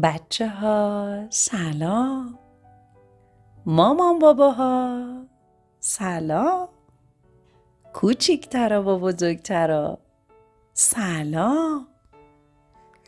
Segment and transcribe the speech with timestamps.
[0.00, 2.38] بچه ها سلام.
[3.66, 5.26] مامان باباها
[5.80, 6.68] سلام.
[7.94, 9.98] کوچیکترا و بزرگترا
[10.72, 11.86] سلام.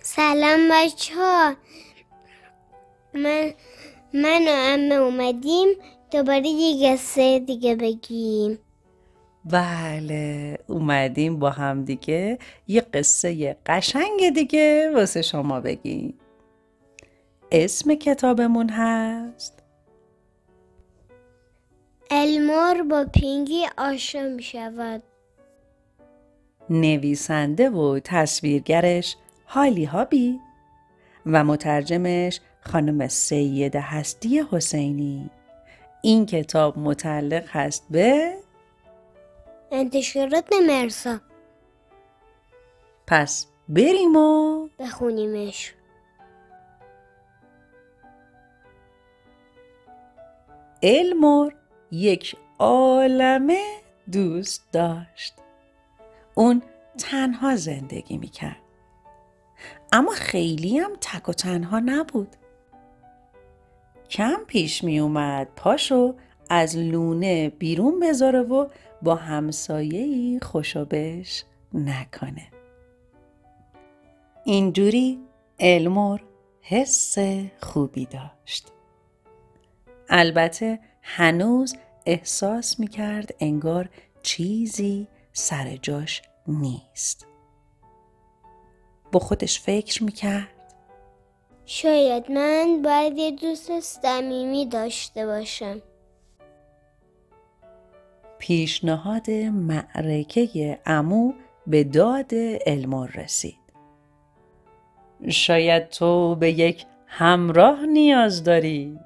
[0.02, 1.54] سلام بچه ها
[3.14, 3.52] من
[4.14, 5.68] من و امه اومدیم
[6.10, 8.58] دوباره یه قصه دیگه بگیم.
[9.44, 12.38] بله اومدیم با هم دیگه
[12.68, 16.18] یه قصه قشنگ دیگه واسه شما بگیم.
[17.56, 19.62] اسم کتابمون هست؟
[22.10, 25.02] المار با پینگی آشنا می شود.
[26.70, 30.40] نویسنده و تصویرگرش هالی هابی
[31.26, 35.30] و مترجمش خانم سید هستی حسینی.
[36.02, 38.34] این کتاب متعلق هست به
[39.72, 41.20] انتشارات مرسا
[43.06, 45.74] پس بریم و بخونیمش.
[50.86, 51.54] المور
[51.90, 53.62] یک عالمه
[54.12, 55.34] دوست داشت.
[56.34, 56.62] اون
[56.98, 58.56] تنها زندگی می‌کرد.
[59.92, 62.36] اما خیلی هم تک و تنها نبود.
[64.10, 66.14] کم پیش می اومد پاشو
[66.50, 68.68] از لونه بیرون بذاره و
[69.02, 72.48] با همسایهی خوشابش نکنه.
[74.44, 75.20] اینجوری
[75.60, 76.24] المور
[76.60, 77.18] حس
[77.60, 78.73] خوبی داشت.
[80.08, 81.76] البته هنوز
[82.06, 83.88] احساس می کرد انگار
[84.22, 87.26] چیزی سر جاش نیست.
[89.12, 90.48] با خودش فکر می کرد
[91.66, 95.82] شاید من باید یه دوست صمیمی داشته باشم.
[98.38, 101.32] پیشنهاد معرکه امو
[101.66, 102.30] به داد
[102.66, 103.64] المور رسید.
[105.28, 108.98] شاید تو به یک همراه نیاز داری.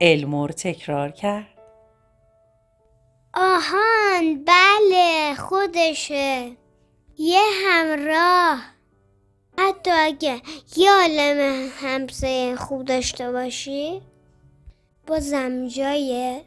[0.00, 1.58] المور تکرار کرد.
[3.34, 6.52] آهان بله خودشه.
[7.18, 8.60] یه همراه.
[9.58, 10.42] حتی اگه
[10.76, 14.02] یه عالم همسایه خوب داشته باشی
[15.06, 16.40] بازم جای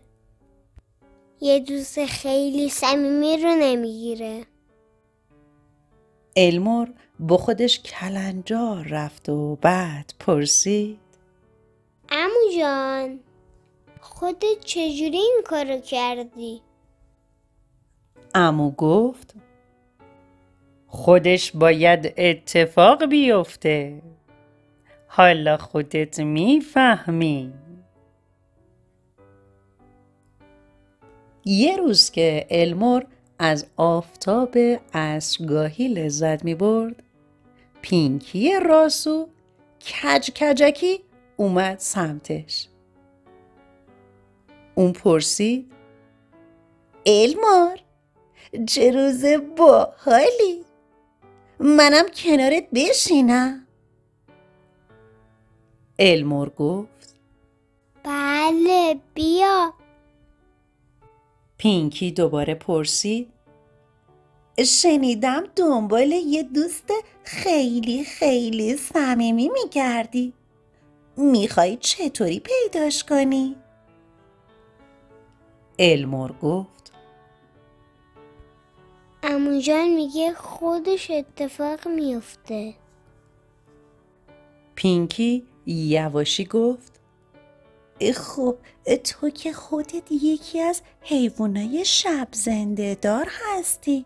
[1.41, 4.45] یه دوست خیلی صمیمی رو نمی‌گیره.
[6.35, 10.99] المور با خودش کلنجار رفت و بعد پرسید.
[12.09, 13.19] امو جان.
[14.01, 16.61] خودت چجوری این کارو کردی؟
[18.35, 19.33] امو گفت
[20.87, 24.01] خودش باید اتفاق بیفته.
[25.07, 27.53] حالا خودت می‌فهمی.
[31.45, 33.05] یه روز که المور
[33.39, 34.57] از آفتاب
[34.93, 37.03] عصرگاهی لذت می برد
[37.81, 39.27] پینکی راسو
[39.79, 40.99] کج کجکی
[41.37, 42.67] اومد سمتش.
[44.81, 45.71] اون پرسید.
[47.05, 47.79] المار
[48.67, 49.25] چه روز
[49.57, 50.65] باحالی؟
[51.59, 53.67] منم کنارت بشینم.
[55.99, 57.15] المور گفت.
[58.03, 59.73] بله بیا.
[61.57, 63.33] پینکی دوباره پرسید.
[64.65, 66.93] شنیدم دنبال یه دوست
[67.23, 70.33] خیلی خیلی صمیمی میگردی
[71.17, 73.55] می‌خوای چطوری پیداش کنی؟
[75.83, 76.93] المور گفت.
[79.23, 82.73] امو جان میگه خودش اتفاق میفته.
[84.75, 86.99] پینکی یواشی گفت.
[88.15, 88.57] خب
[89.03, 94.05] تو که خودت یکی از حیوانای شب زنده دار هستی.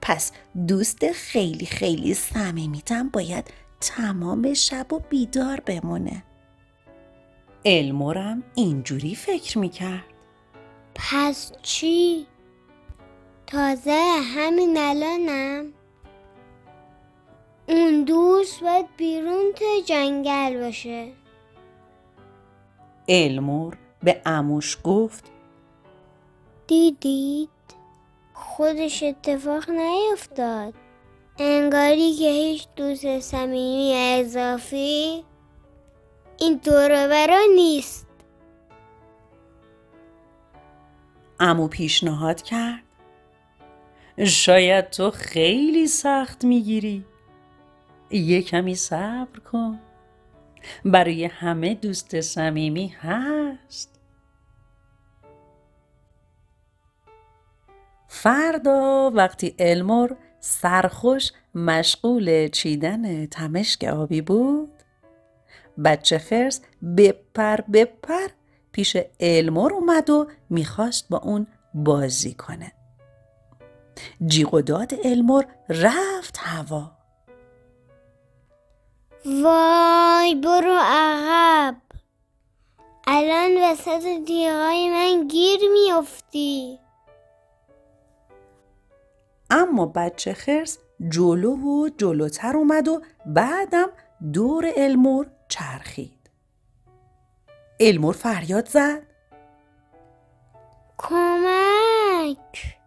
[0.00, 0.32] پس
[0.68, 3.50] دوست خیلی خیلی صمیمیتم باید
[3.80, 6.24] تمام شب و بیدار بمونه.
[7.64, 10.13] المورم اینجوری فکر می‌کرد.
[10.94, 12.26] پس چی؟
[13.46, 15.72] تازه همین الانم.
[17.68, 21.12] اون دوست باید بیرون تو جنگل باشه.
[23.08, 25.24] المور به اموش گفت
[26.66, 27.48] دیدید؟
[28.34, 30.74] خودش اتفاق نیفتاد.
[31.38, 35.24] انگاری که هیچ دوست صمیمی اضافی
[36.38, 38.06] این دور نیست.
[41.40, 42.82] امو پیشنهاد کرد.
[44.24, 47.04] شاید تو خیلی سخت می‌گیری.
[48.10, 49.80] یه کمی صبر کن.
[50.84, 54.00] برای همه دوست صمیمی هست.
[58.08, 64.70] فردا وقتی المور سرخوش مشغول چیدن تمشک آبی بود
[65.84, 66.60] بچه خرس
[66.96, 68.28] بپر بپر
[68.74, 72.72] پیش المور اومد و می‌خواست با اون بازی کنه.
[74.26, 76.90] جیغ و داد المور رفت هوا.
[79.24, 81.76] وای برو عقب.
[83.06, 86.78] الان وسط دیغای من گیر میافتی.
[89.50, 90.78] اما بچه خرس
[91.08, 93.88] جلو و جلوتر اومد و بعدم
[94.32, 96.23] دور المور چرخید.
[97.80, 99.02] المور فریاد زد
[100.98, 102.78] کمک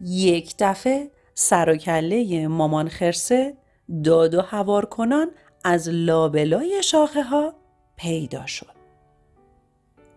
[0.00, 3.56] یک دفعه سر و کله مامان خرسه
[4.04, 5.30] داد و هوار کنان
[5.64, 7.54] از لابلای شاخه ها
[7.96, 8.78] پیدا شد.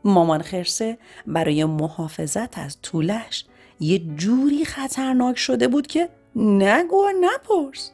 [0.03, 0.97] مامان خرسه
[1.27, 3.45] برای محافظت از طولش
[3.79, 7.91] یه جوری خطرناک شده بود که نگو و نپرس.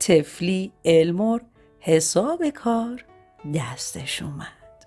[0.00, 1.40] تفلی المور
[1.86, 3.04] حساب کار
[3.54, 4.86] دستش اومد.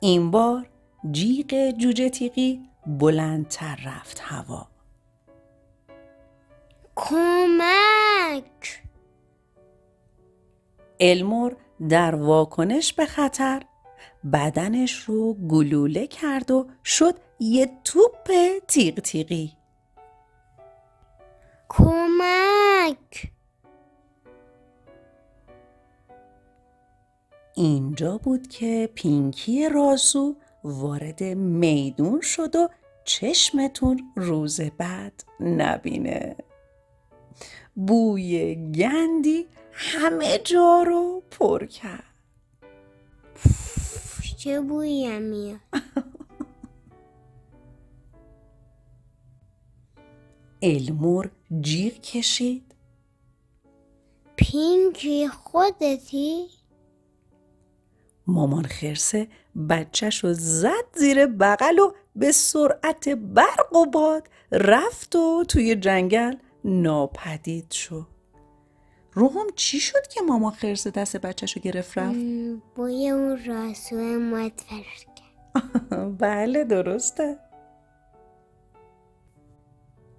[0.00, 0.66] این بار
[1.10, 4.66] جیغ جوجه تیقی بلندتر رفت هوا.
[6.96, 8.82] کمک
[11.00, 11.56] المور
[11.88, 13.62] در واکنش به خطر
[14.32, 18.30] بدنش رو گلوله کرد و شد یه توپ
[18.68, 19.52] تیغ تیغی
[21.68, 23.33] کمک
[27.54, 32.68] اینجا بود که پینکی راسو وارد میدون شد و
[33.04, 36.36] چشمتون روز بعد نبینه.
[37.74, 42.04] بوی گندی همه جا رو پر کرد.
[44.38, 45.60] چه بویی میاد
[50.62, 51.30] المور
[51.60, 52.74] جیغ کشید.
[54.36, 56.48] پینکی خودتی؟
[58.26, 59.28] مامان خرسه
[59.68, 66.36] بچهش رو زد زیر بغل و به سرعت برق و باد رفت و توی جنگل
[66.64, 68.06] ناپدید شد.
[69.12, 72.18] روحم چی شد که ماما خرس دست بچهشو گرفت رفت؟
[72.74, 75.14] بوی اون راسو کرد.
[76.18, 77.38] بله درسته.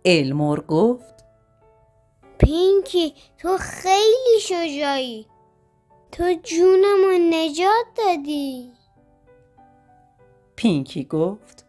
[0.05, 1.25] المور گفت
[2.39, 5.27] پینکی تو خیلی شجایی
[6.17, 8.71] تو جونمو نجات دادی.
[10.55, 11.65] پینکی گفت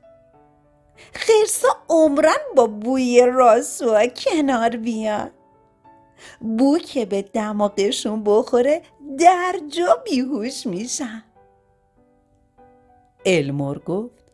[1.13, 5.31] خرسا عمرن با بوی راسو کنار بیان.
[6.41, 8.83] بو که به دماغشون بخوره
[9.19, 11.25] در جا بیهوش میشن.
[13.27, 14.25] المور گفت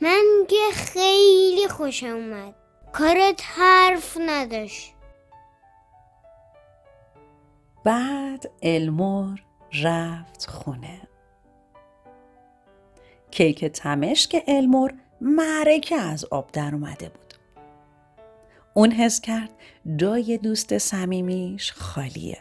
[0.00, 2.54] من که خیلی خوشم اومد.
[2.92, 4.94] کارت حرف نداشت.
[7.84, 9.42] بعد المور
[9.82, 11.00] رفت خونه.
[13.30, 17.34] کیک تمشک المور معرکه از آب در اومده بود.
[18.74, 19.50] اون حس کرد
[19.96, 22.38] جای دوست صمیمیش خالیه.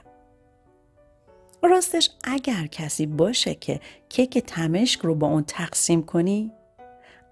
[1.64, 6.52] راستش اگر کسی باشه که کیک تمشک رو با اون تقسیم کنی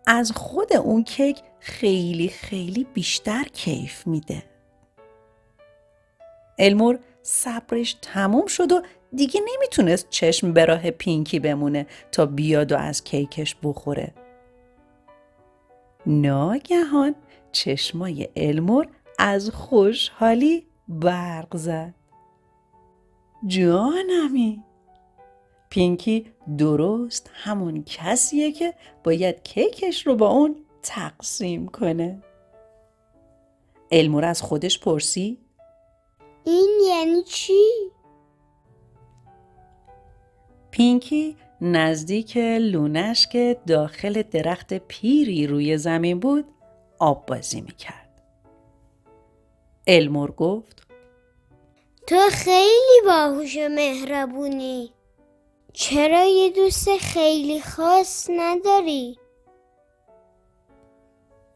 [0.08, 4.44] از خود اون کیک خیلی خیلی بیشتر کیف میده.
[6.60, 8.82] المور صبرش تموم شد و
[9.16, 14.14] دیگه نمی‌تونست چشم به راه پینکی بمونه تا بیاد و از کیکش بخوره.
[16.06, 17.16] ناگهان
[17.52, 18.88] چشمای المور
[19.20, 21.94] از خوشحالی برق زد.
[23.48, 24.64] جانمی
[25.70, 26.26] پینکی
[26.58, 28.74] درست همون کسیه که
[29.04, 32.24] باید کیکش رو با اون تقسیم کنه.
[33.92, 35.38] المور از خودش پرسی
[36.44, 37.92] این یعنی چی؟
[40.72, 46.46] پینکی نزدیک لونش که داخل درخت پیری روی زمین بود
[47.00, 48.22] آب بازی می‌کرد
[49.88, 50.88] المور گفت
[52.08, 54.94] تو خیلی باهوش و مهربونی
[55.74, 59.18] چرا یه دوست خیلی خاص نداری؟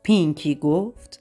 [0.03, 1.19] پینکی گفت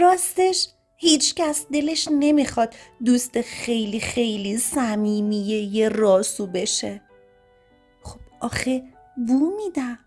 [0.00, 0.68] راستش
[1.02, 7.02] هیچ کس دلش نمی‌خواد دوست خیلی خیلی صمیمیه یه راسو بشه.
[8.02, 8.82] خب آخه
[9.16, 9.98] بو میدم.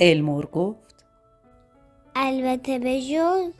[0.00, 1.04] المور گفت.
[2.14, 3.52] البته به جز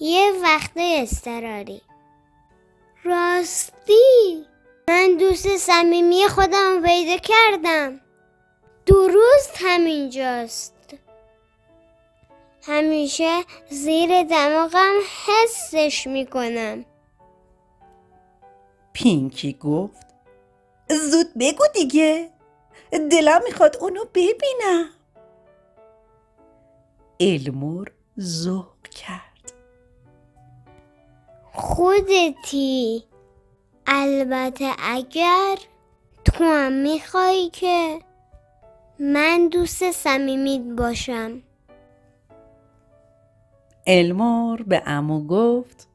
[0.00, 1.82] یه وقت استراری
[3.04, 4.44] راستی
[4.88, 8.00] من دوست صمیمی خودم پیدا کردم.
[8.86, 10.77] درست همینجاست.
[12.68, 14.94] همیشه زیر دماغم
[15.26, 16.84] حسش می‌کنم.
[18.92, 20.06] پینکی گفت
[20.90, 22.30] زود بگو دیگه
[23.10, 24.84] دلم می‌خواد اونو ببینم.
[27.20, 29.52] المور ذوق کرد.
[31.52, 33.04] خودتی
[33.86, 35.58] البته اگر
[36.24, 37.98] تو هم میخوایی که
[38.98, 41.42] من دوست صمیمیت باشم.
[43.90, 45.88] المور به امو گفت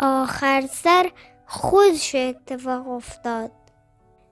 [0.00, 1.10] آخر سر
[1.46, 3.50] خودش اتفاق افتاد.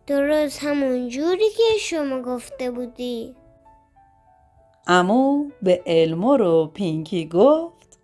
[0.06, 3.34] درست همون جوری که شما گفته بودی.
[4.86, 7.98] امو به المور و پینکی گفت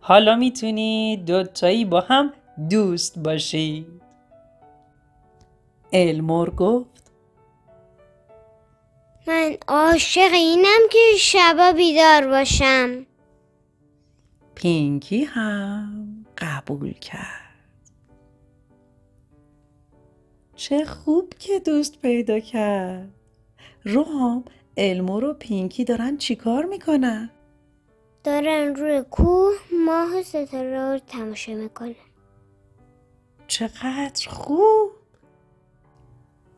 [0.00, 2.32] حالا می‌تونید دوتایی با هم
[2.70, 4.02] دوست باشید.
[5.92, 7.01] المور گفت
[9.26, 13.06] من عاشق اینم که شبا بیدار باشم.
[14.54, 17.42] پینکی هم قبول کرد.
[20.56, 23.08] چه خوب که دوست پیدا کرد.
[23.84, 24.44] روحام
[24.76, 27.30] المور و پینکی دارن چیکار می‌کنن؟
[28.24, 29.54] دارن روی کوه
[29.86, 31.94] ماه و ستاره رو تماشا می‌کنن.
[33.46, 35.01] چقدر خوب!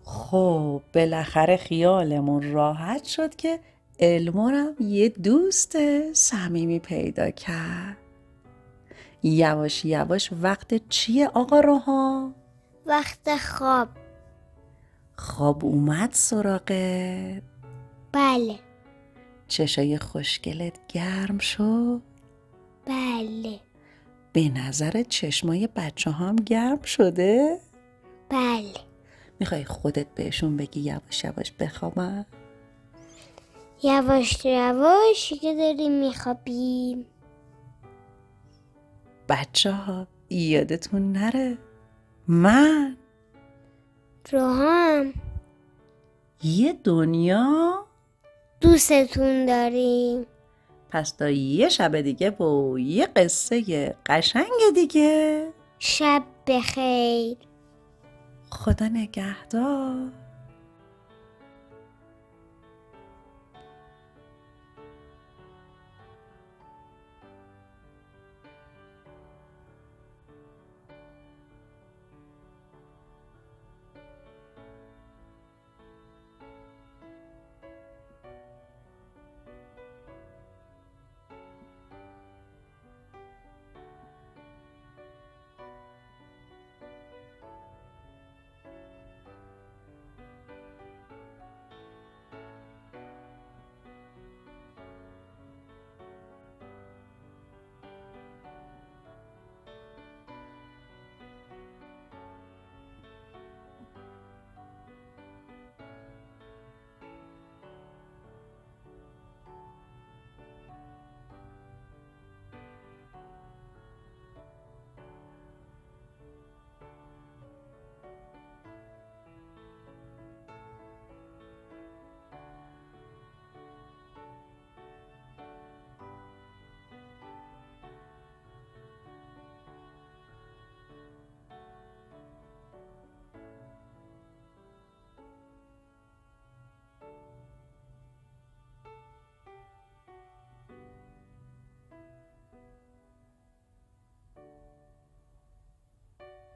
[0.04, 3.60] خب بالاخره خیالمون راحت شد که
[4.00, 5.76] المورم یه دوست
[6.12, 7.96] صمیمی پیدا کرد.
[9.22, 12.34] یواش یواش وقت چیه آقا روحام
[12.86, 13.88] وقت خواب.
[15.16, 17.42] خواب اومد سراغت
[18.12, 18.58] بله.
[19.48, 22.00] چشای خوشگلت گرم شد؟
[22.86, 23.60] بله.
[24.32, 27.58] به نظر چشمای بچه هم گرم شده؟
[28.28, 28.93] بله.
[29.40, 32.26] می‌خوای خودت بهشون بگی یواش یواش بخوابن؟
[33.82, 37.06] یواش یواش که داریم میخوابیم.
[39.28, 41.58] بچه ها یادتون نره.
[42.28, 42.96] من.
[44.32, 45.14] روحام
[46.42, 47.84] یه دنیا.
[48.60, 50.26] دوستتون داریم.
[50.90, 55.48] پس تا یه شب دیگه و یه قصه قشنگ دیگه.
[55.78, 57.36] شب بخیر.
[58.54, 60.23] خدا نگهدار.